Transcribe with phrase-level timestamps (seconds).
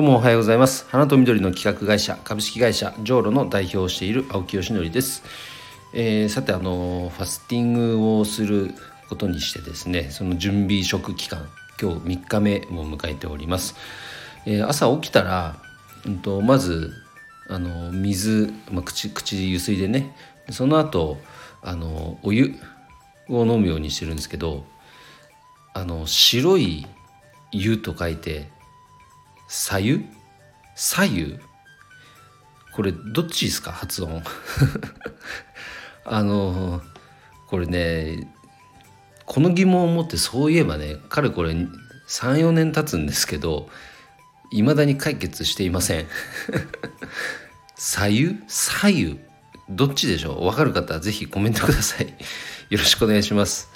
[0.00, 0.86] どうもおはようございます。
[0.88, 5.22] 花と緑の企画会社株式会社ジョーロの代表をしている青木よしのりです、
[5.92, 8.72] えー、さてあのファスティングをする
[9.10, 11.46] ことにしてですねその準備食期間
[11.78, 13.74] 今日3日目を迎えております、
[14.46, 15.56] えー、朝起きたら、
[16.06, 16.94] うんと、まず
[17.50, 20.16] あの水、まあ、口口ゆすいでね
[20.48, 21.18] その後
[21.60, 22.54] あのお湯
[23.28, 24.64] を飲むようにしてるんですけど
[25.74, 26.86] あの白い
[27.52, 28.48] 湯と書いて
[29.50, 30.04] 左右？
[30.76, 31.38] 左右？
[32.72, 33.72] これどっちですか？
[33.72, 34.22] 発音。
[36.06, 36.80] あの
[37.48, 38.32] これね
[39.26, 41.54] この疑問を持ってそういえばねかれこれ
[42.08, 43.68] 34年経つんですけど
[44.52, 46.06] いまだに解決していません。
[47.76, 48.36] 左右？
[48.46, 49.18] 左右？
[49.68, 50.44] どっちでしょう？
[50.44, 52.06] 分かる方は是非コメントください。
[52.70, 53.68] よろしくお願いします。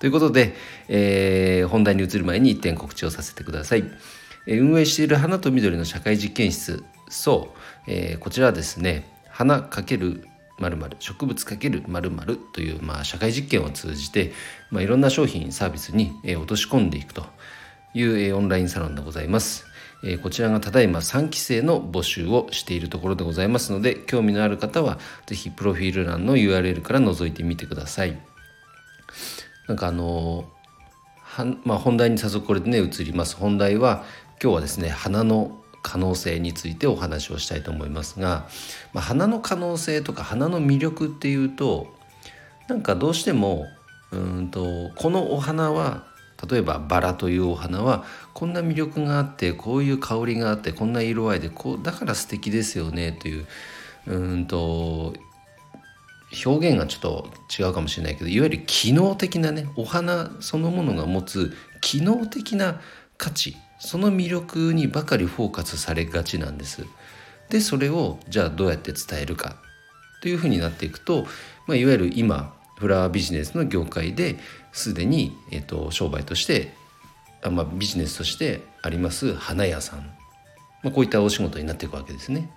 [0.00, 0.56] ということで、
[0.88, 3.84] えー、本題に移る前に一点告知をさせてください。
[4.46, 7.50] 運営している花と緑の社会実験室そ
[7.86, 10.22] う、えー、こちらはですね花×
[10.58, 14.32] 〇〇植物×〇〇という、まあ、社会実験を通じて、
[14.70, 17.24] まあ、いろんな商品サービスに、えー、落とし込んでいくと
[17.94, 19.66] いう、えー、オンラインサロンでございます。
[20.04, 28.20] え、こちらがただいま3期生の募集をしているところでございますので興味のある方は是非プロフィール欄の URL から覗いてみてください。
[29.68, 30.50] なんかあの
[31.22, 34.04] はまあ、本題に早速これでね移ります本題は
[34.42, 38.48] 今日はですね花の可能性についてお話をしたいと思いますが、
[38.92, 41.94] まあ、花の可能性とか花の魅力っていうと
[42.68, 43.66] なんかどうしても
[44.10, 46.04] うんとこのお花は
[46.50, 53.46] 例えばバラというお花はこんな魅力があってこういう香りがあってこんな色合いでこうだから素敵ですよねという
[54.08, 55.14] うんと
[56.44, 62.80] 表現がちょっと違うかもしれないけどいわゆる機能的なねお花そのものが持つ機能的な
[63.18, 66.86] 価値その魅力にばかりフォーカスされがちなんです。
[67.50, 69.56] でそれをじゃあどうやって伝えるか
[70.22, 71.26] というふうになっていくと、
[71.66, 74.38] まあ、いわゆる今フラワービジネスの業界で
[74.72, 76.72] すでに、えーと、商売として
[77.42, 79.98] あ、まあ、ビジネスとしてあります花屋さん、
[80.82, 82.50] まあ、こういったお仕事になっていくわけですね。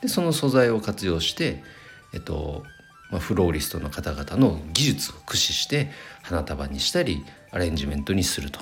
[0.00, 1.62] でその素材を活用して、
[2.14, 2.64] えっと
[3.10, 5.90] まあ、フローリストの方々の技術を駆使して
[6.22, 8.60] 花束にしたりアレンジメントにすると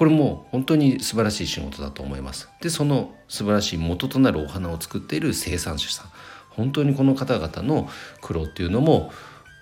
[0.00, 2.48] これも本当に素晴らしい仕事だと思います。
[2.62, 6.06] でその素晴らしい元となるお花を作っている生産者さん。
[6.48, 7.86] 本当にこの方々の
[8.22, 9.12] 苦労っていうのも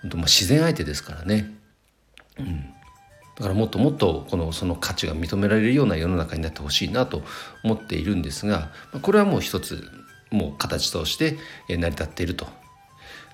[0.02, 1.52] 本当まあ自然相手ですからね、
[2.38, 2.60] うん、
[3.34, 7.24] だからもっともっとこのその価値が認められるような世の中になってほしいなと
[7.64, 8.70] 思っているんですが
[9.02, 9.82] これはもう一つ
[10.30, 11.36] もう形として
[11.68, 12.46] 成り立っていると。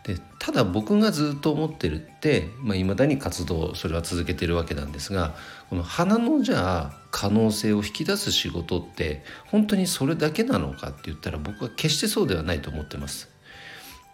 [0.04, 5.34] でただ僕がずっと思ってるっていまあ、未だに活動それは続けてるわけなんですが
[5.70, 13.30] この花のじゃあ可能性を引き出す仕事って本当にそれだけなのかって言ったら僕は決してそうではないと思ってます。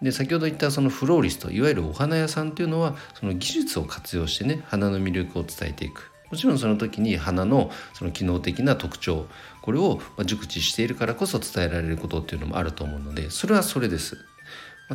[0.01, 9.27] で先ほど言ったそのフローリストいわゆるお花屋さんっていうのはその技術を活用してね花の魅力を伝えていくもちろんその時に花のその機能的な特徴
[9.61, 14.17] これを熟知しているからこそ伝えられることっていうのもあると思うのでそれはそれです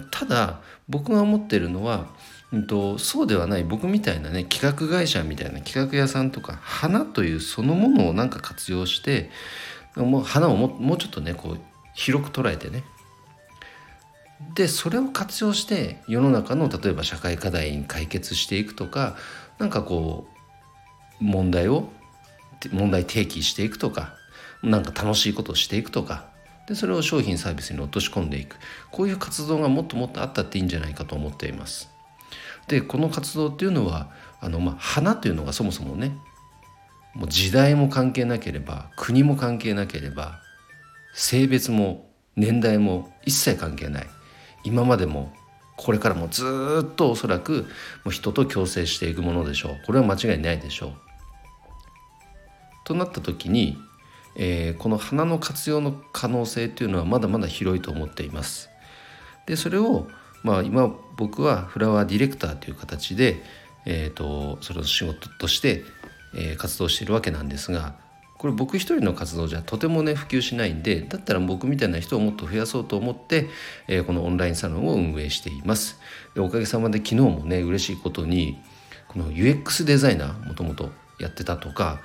[0.01, 2.07] ただ僕が思ってるのは、
[2.51, 9.29] うんと、そうではない僕みたいなね企画会社みたいな企画屋さんとか花というそのものをなんか活用して
[9.95, 11.59] もう花をももうちょっとねこう
[11.94, 12.83] 広く捉えてね。
[14.53, 19.16] でそれを活用して世の中の例えば社会課題に解決していくとか
[19.59, 20.27] なんかこ
[21.22, 21.89] う問題を
[22.72, 24.16] 問題提起していくとか
[24.62, 26.34] なんか楽しいことをしていくとか
[26.67, 28.57] でそれを商品サービスに落とし込んでいく
[28.91, 31.89] こういう活動がもっともっとあったっていいんじゃないかと思っています。
[32.67, 34.09] でこの活動っていうのは
[34.41, 36.17] あの、まあ、花というのがそもそもね
[37.13, 40.39] もう時代も関係なければ国も関係なければ
[41.13, 44.07] 性別も年代も一切関係ない
[44.63, 45.31] 今までも
[45.77, 47.67] これからもずっとおそらく
[48.03, 50.93] もう人と共生していくものでしょうこれは間違いないでしょう。
[52.85, 53.77] となった時に
[54.35, 58.69] えー、この花の活用の可能性というのはまだまだ広いと思っています。
[59.45, 60.07] でそれを、
[60.43, 63.43] まあ、今僕はフラワーディレクターという形で、
[63.85, 65.83] えーと、それを仕事として、
[66.35, 67.95] えー、活動しているわけなんですが
[68.37, 73.47] これ僕一人の活動じゃとてもね普及しないんでだったら僕みたいな人をもっと増やそうと思って、
[73.87, 75.99] えー、このオンラインサロンを運営しています。
[76.33, 78.61] でおかげさまで昨日もね嬉しいことに
[79.07, 82.01] この UX デザイナーもともとやってたとか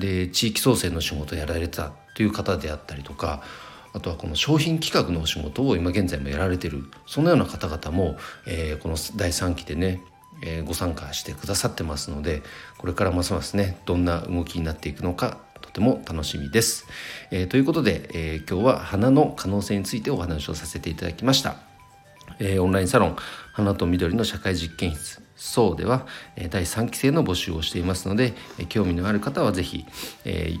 [0.00, 3.42] で地域創生の仕事をやられたという方であったりとか
[3.92, 8.16] あとはこの商品企画のお仕事を今現在もやられてるそのような方々も、
[8.46, 10.02] えー、この第3期でね、
[10.42, 12.42] えー、ご参加してくださってますので
[12.78, 16.86] これからますますねどんな動きになっていくのかとても楽しみです。
[17.30, 21.69] えー、ということで、え今日は花の可能性についてお話をさせていただきました。
[22.38, 23.16] えオンラインサロン
[23.52, 26.06] 花と緑の社会実験室そうでは
[26.36, 29.86] え第3期生の募集をしていますのでえ興味のある方は是非、
[30.24, 30.54] え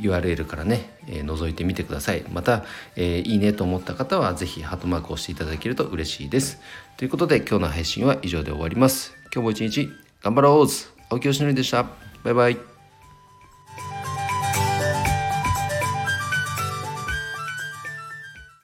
[0.00, 2.24] URL からね、え、覗いてみてください。
[2.32, 2.64] また、
[2.96, 6.60] え、いいねと思った方は是非ハートマークを押していただけると嬉しいです。
[6.96, 9.14] ということで今日の配信は以上で終わります。
[9.34, 9.90] 今日も一日
[10.22, 10.66] 頑張ろう。
[11.10, 11.86] 青木よしのりでした。
[12.24, 12.75] バイバイ。